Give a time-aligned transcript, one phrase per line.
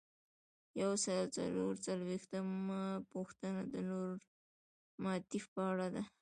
[0.81, 2.81] یو سل او څلور څلویښتمه
[3.13, 6.03] پوښتنه د نورماتیف په اړه ده.